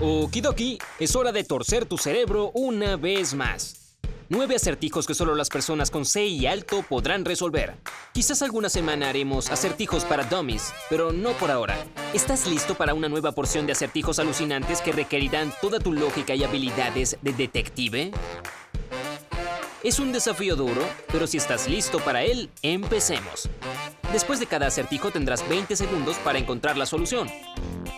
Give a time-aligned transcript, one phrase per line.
[0.00, 3.96] Okidoki, es hora de torcer tu cerebro una vez más.
[4.28, 7.74] Nueve acertijos que solo las personas con C y alto podrán resolver.
[8.12, 11.76] Quizás alguna semana haremos acertijos para dummies, pero no por ahora.
[12.14, 16.44] ¿Estás listo para una nueva porción de acertijos alucinantes que requerirán toda tu lógica y
[16.44, 18.12] habilidades de detective?
[19.82, 23.48] Es un desafío duro, pero si estás listo para él, empecemos.
[24.12, 27.28] Después de cada acertijo tendrás 20 segundos para encontrar la solución.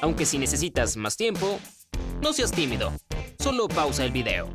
[0.01, 1.61] Aunque si necesitas más tiempo,
[2.21, 2.93] no seas tímido,
[3.39, 4.49] solo pausa el video.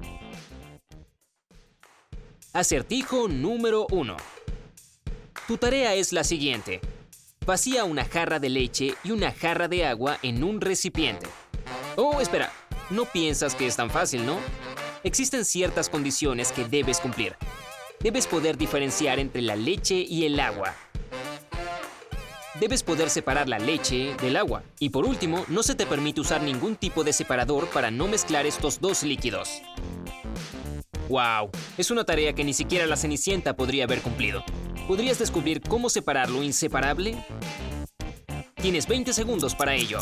[2.53, 4.15] Acertijo número 1.
[5.47, 6.79] Tu tarea es la siguiente.
[7.45, 11.27] Vacía una jarra de leche y una jarra de agua en un recipiente.
[11.95, 12.51] Oh, espera,
[12.89, 14.37] no piensas que es tan fácil, ¿no?
[15.03, 17.35] Existen ciertas condiciones que debes cumplir.
[17.99, 20.75] Debes poder diferenciar entre la leche y el agua
[22.59, 24.63] debes poder separar la leche del agua.
[24.79, 28.45] Y por último, no se te permite usar ningún tipo de separador para no mezclar
[28.45, 29.61] estos dos líquidos.
[31.09, 31.51] ¡Wow!
[31.77, 34.43] Es una tarea que ni siquiera la Cenicienta podría haber cumplido.
[34.87, 37.25] ¿Podrías descubrir cómo separar lo inseparable?
[38.55, 39.99] Tienes 20 segundos para ello.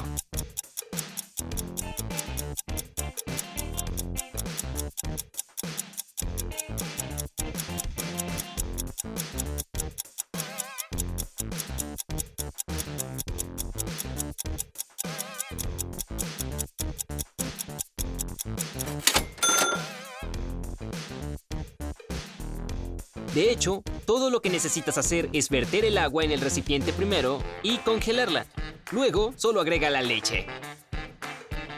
[23.34, 27.40] De hecho, todo lo que necesitas hacer es verter el agua en el recipiente primero
[27.64, 28.46] y congelarla.
[28.92, 30.46] Luego, solo agrega la leche.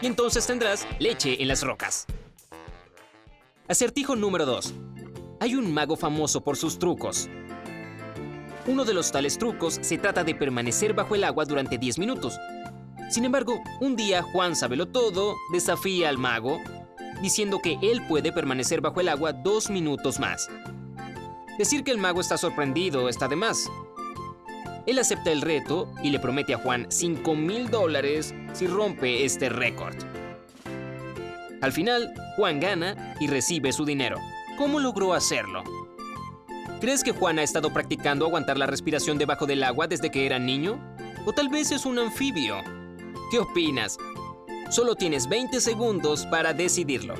[0.01, 2.07] Y entonces tendrás leche en las rocas.
[3.69, 4.73] Acertijo número 2.
[5.39, 7.29] Hay un mago famoso por sus trucos.
[8.67, 12.37] Uno de los tales trucos se trata de permanecer bajo el agua durante 10 minutos.
[13.09, 16.59] Sin embargo, un día Juan Sabelo Todo desafía al mago,
[17.21, 20.49] diciendo que él puede permanecer bajo el agua dos minutos más.
[21.57, 23.69] Decir que el mago está sorprendido está de más.
[24.85, 29.49] Él acepta el reto y le promete a Juan 5 mil dólares si rompe este
[29.49, 29.95] récord.
[31.61, 34.17] Al final, Juan gana y recibe su dinero.
[34.57, 35.63] ¿Cómo logró hacerlo?
[36.81, 40.37] ¿Crees que Juan ha estado practicando aguantar la respiración debajo del agua desde que era
[40.37, 40.77] niño?
[41.25, 42.57] ¿O tal vez es un anfibio?
[43.31, 43.97] ¿Qué opinas?
[44.69, 47.15] Solo tienes 20 segundos para decidirlo.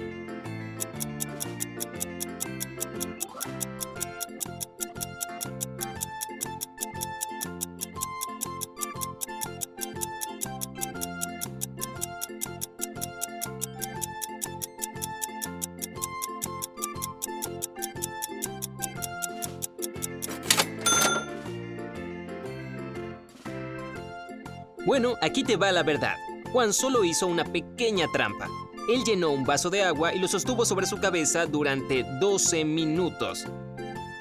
[24.86, 26.16] Bueno, aquí te va la verdad.
[26.52, 28.48] Juan solo hizo una pequeña trampa.
[28.88, 33.48] Él llenó un vaso de agua y lo sostuvo sobre su cabeza durante 12 minutos.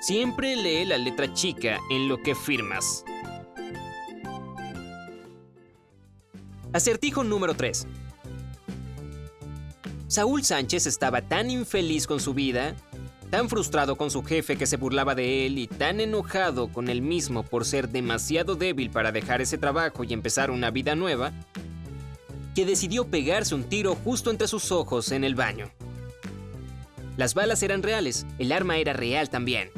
[0.00, 3.04] Siempre lee la letra chica en lo que firmas.
[6.72, 7.86] Acertijo número 3.
[10.08, 12.74] Saúl Sánchez estaba tan infeliz con su vida
[13.34, 17.02] tan frustrado con su jefe que se burlaba de él y tan enojado con él
[17.02, 21.32] mismo por ser demasiado débil para dejar ese trabajo y empezar una vida nueva,
[22.54, 25.68] que decidió pegarse un tiro justo entre sus ojos en el baño.
[27.16, 29.72] Las balas eran reales, el arma era real también.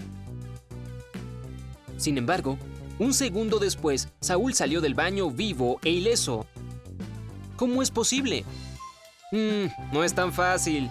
[1.96, 2.58] Sin embargo,
[2.98, 6.46] un segundo después, Saúl salió del baño vivo e ileso.
[7.56, 8.44] ¿Cómo es posible?
[9.32, 10.90] Mmm, no es tan fácil.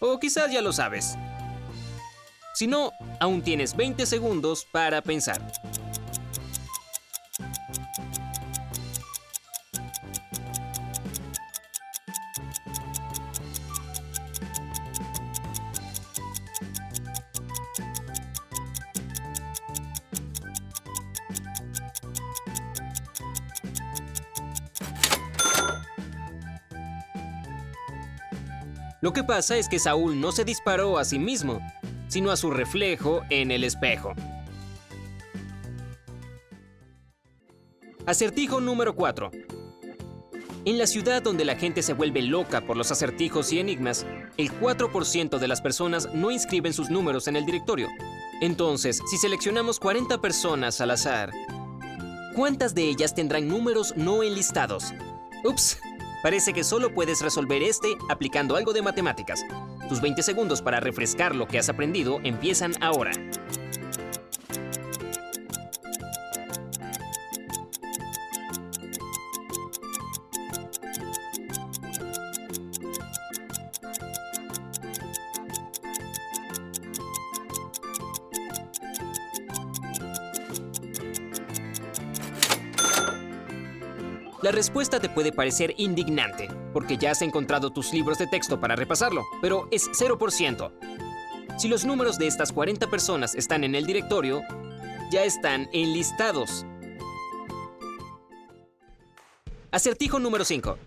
[0.00, 1.16] O quizás ya lo sabes.
[2.60, 5.40] Si no, aún tienes 20 segundos para pensar.
[29.00, 31.62] Lo que pasa es que Saúl no se disparó a sí mismo,
[32.10, 34.12] sino a su reflejo en el espejo.
[38.04, 39.30] Acertijo número 4.
[40.64, 44.04] En la ciudad donde la gente se vuelve loca por los acertijos y enigmas,
[44.36, 47.88] el 4% de las personas no inscriben sus números en el directorio.
[48.42, 51.30] Entonces, si seleccionamos 40 personas al azar,
[52.34, 54.92] ¿cuántas de ellas tendrán números no enlistados?
[55.44, 55.78] Ups,
[56.22, 59.44] parece que solo puedes resolver este aplicando algo de matemáticas.
[59.90, 63.10] Tus 20 segundos para refrescar lo que has aprendido empiezan ahora.
[84.50, 88.74] La respuesta te puede parecer indignante, porque ya has encontrado tus libros de texto para
[88.74, 90.72] repasarlo, pero es 0%.
[91.56, 94.42] Si los números de estas 40 personas están en el directorio,
[95.12, 96.66] ya están enlistados.
[99.70, 100.78] Acertijo número 5.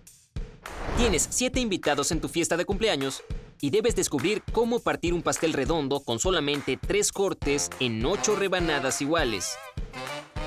[0.97, 3.23] Tienes 7 invitados en tu fiesta de cumpleaños
[3.61, 9.01] y debes descubrir cómo partir un pastel redondo con solamente 3 cortes en 8 rebanadas
[9.01, 9.57] iguales.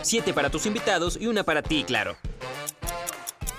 [0.02, 2.18] 7 para tus invitados y una para ti, claro.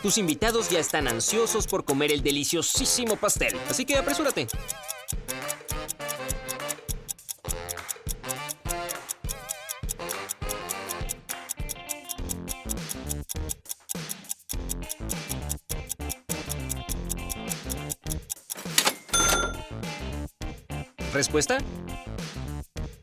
[0.01, 4.47] Tus invitados ya están ansiosos por comer el deliciosísimo pastel, así que apresúrate.
[21.13, 21.57] ¿Respuesta?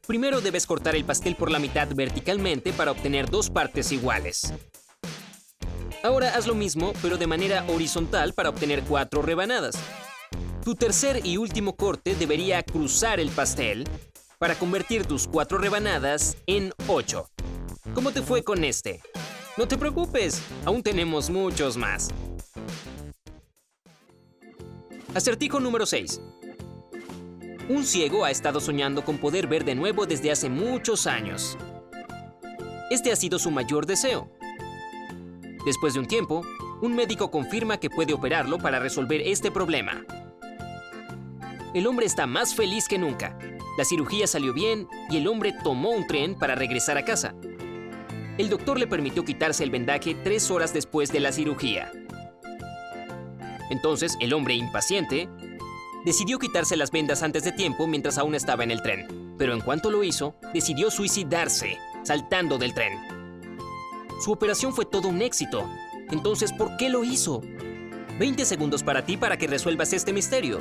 [0.06, 4.52] Primero debes cortar el pastel por la mitad verticalmente para obtener dos partes iguales.
[6.04, 9.74] Ahora haz lo mismo, pero de manera horizontal para obtener cuatro rebanadas.
[10.62, 13.88] Tu tercer y último corte debería cruzar el pastel
[14.38, 17.30] para convertir tus cuatro rebanadas en ocho.
[17.94, 19.00] ¿Cómo te fue con este?
[19.56, 22.10] No te preocupes, aún tenemos muchos más.
[25.14, 26.20] Acertijo número 6.
[27.70, 31.56] Un ciego ha estado soñando con poder ver de nuevo desde hace muchos años.
[32.90, 34.28] Este ha sido su mayor deseo.
[35.64, 36.42] Después de un tiempo,
[36.82, 40.04] un médico confirma que puede operarlo para resolver este problema.
[41.72, 43.38] El hombre está más feliz que nunca.
[43.76, 47.34] La cirugía salió bien y el hombre tomó un tren para regresar a casa.
[48.38, 51.90] El doctor le permitió quitarse el vendaje tres horas después de la cirugía.
[53.70, 55.28] Entonces, el hombre impaciente
[56.04, 59.34] decidió quitarse las vendas antes de tiempo mientras aún estaba en el tren.
[59.38, 63.13] Pero en cuanto lo hizo, decidió suicidarse, saltando del tren.
[64.20, 65.68] Su operación fue todo un éxito.
[66.10, 67.42] Entonces, ¿por qué lo hizo?
[68.18, 70.60] 20 segundos para ti para que resuelvas este misterio.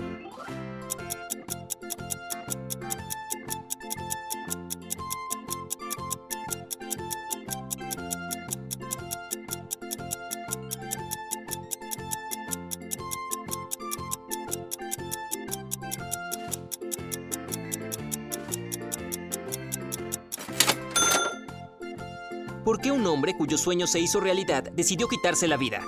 [22.73, 25.85] ¿Por qué un hombre cuyo sueño se hizo realidad decidió quitarse la vida?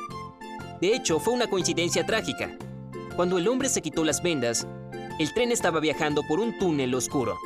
[0.79, 2.55] De hecho, fue una coincidencia trágica.
[3.15, 4.67] Cuando el hombre se quitó las vendas,
[5.17, 7.39] el tren estaba viajando por un túnel oscuro.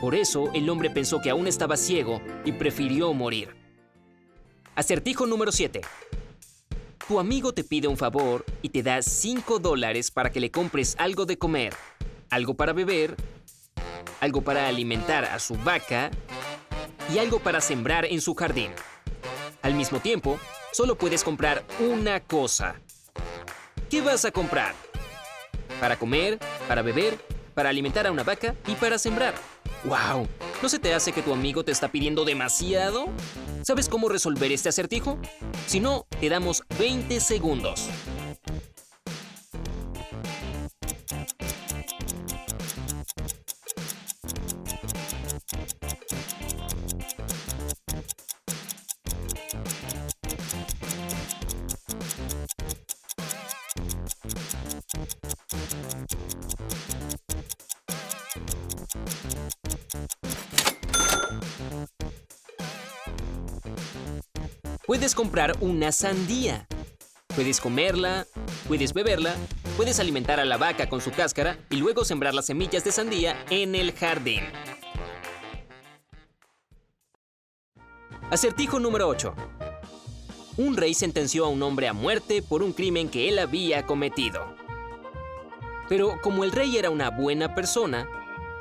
[0.00, 3.54] Por eso, el hombre pensó que aún estaba ciego y prefirió morir.
[4.74, 5.80] Acertijo número 7.
[7.06, 10.96] Tu amigo te pide un favor y te da 5 dólares para que le compres
[10.98, 11.72] algo de comer,
[12.30, 13.14] algo para beber,
[14.18, 16.10] algo para alimentar a su vaca
[17.12, 18.72] y algo para sembrar en su jardín.
[19.62, 20.38] Al mismo tiempo,
[20.72, 22.76] solo puedes comprar una cosa.
[23.88, 24.74] ¿Qué vas a comprar?
[25.80, 26.38] Para comer,
[26.68, 27.18] para beber,
[27.54, 29.34] para alimentar a una vaca y para sembrar.
[29.84, 30.28] ¡Wow!
[30.62, 33.08] ¿No se te hace que tu amigo te está pidiendo demasiado?
[33.62, 35.18] ¿Sabes cómo resolver este acertijo?
[35.66, 37.88] Si no, te damos 20 segundos.
[64.90, 66.66] Puedes comprar una sandía.
[67.36, 68.26] Puedes comerla,
[68.66, 69.36] puedes beberla,
[69.76, 73.36] puedes alimentar a la vaca con su cáscara y luego sembrar las semillas de sandía
[73.50, 74.40] en el jardín.
[78.32, 79.32] Acertijo número 8.
[80.56, 84.56] Un rey sentenció a un hombre a muerte por un crimen que él había cometido.
[85.88, 88.08] Pero como el rey era una buena persona,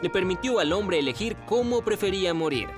[0.04, 2.70] le permitió al hombre elegir cómo prefería morir.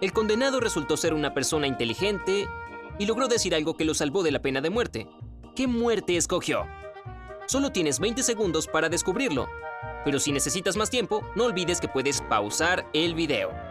[0.00, 2.48] El condenado resultó ser una persona inteligente
[2.98, 5.08] y logró decir algo que lo salvó de la pena de muerte.
[5.56, 6.66] ¿Qué muerte escogió?
[7.46, 9.48] Solo tienes 20 segundos para descubrirlo,
[10.04, 13.67] pero si necesitas más tiempo, no olvides que puedes pausar el video.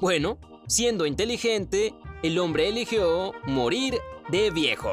[0.00, 0.38] Bueno,
[0.68, 4.92] siendo inteligente, el hombre eligió morir de viejo.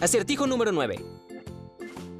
[0.00, 1.04] Acertijo número 9.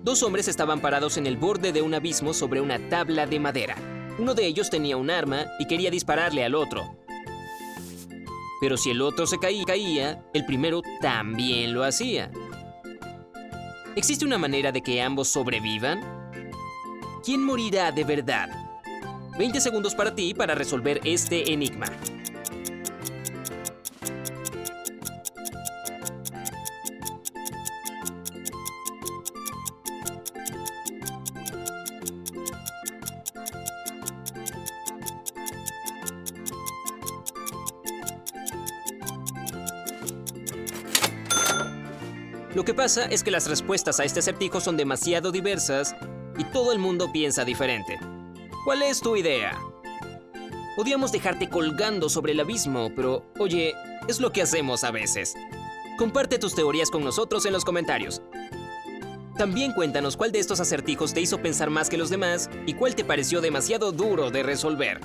[0.03, 3.77] Dos hombres estaban parados en el borde de un abismo sobre una tabla de madera.
[4.19, 6.97] Uno de ellos tenía un arma y quería dispararle al otro.
[8.61, 12.33] Pero si el otro se caía, caía, el primero también lo hacía.
[13.95, 16.01] ¿Existe una manera de que ambos sobrevivan?
[17.23, 18.66] ¿Quién morirá de verdad?
[19.39, 21.87] 20 segundos para ti para resolver este enigma.
[42.55, 45.95] Lo que pasa es que las respuestas a este acertijo son demasiado diversas
[46.39, 47.99] y todo el mundo piensa diferente.
[48.67, 49.57] ¿Cuál es tu idea?
[50.75, 53.75] Podríamos dejarte colgando sobre el abismo, pero oye,
[54.09, 55.37] es lo que hacemos a veces.
[55.97, 58.23] Comparte tus teorías con nosotros en los comentarios.
[59.37, 62.97] También cuéntanos cuál de estos acertijos te hizo pensar más que los demás y cuál
[62.97, 65.01] te pareció demasiado duro de resolver.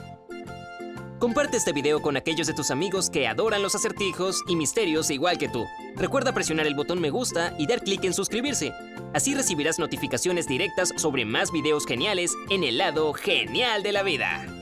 [1.21, 5.37] Comparte este video con aquellos de tus amigos que adoran los acertijos y misterios igual
[5.37, 5.67] que tú.
[5.95, 8.73] Recuerda presionar el botón me gusta y dar clic en suscribirse.
[9.13, 14.61] Así recibirás notificaciones directas sobre más videos geniales en el lado genial de la vida.